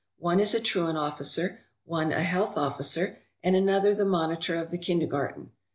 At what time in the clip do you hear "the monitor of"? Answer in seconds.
3.93-4.71